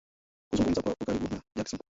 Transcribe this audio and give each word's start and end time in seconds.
kuzungumza 0.49 0.81
kwa 0.81 0.93
ukaribu 1.01 1.27
na 1.33 1.41
Jackson 1.55 1.79